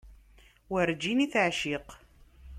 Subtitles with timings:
[0.71, 1.87] Werǧin i teεciq.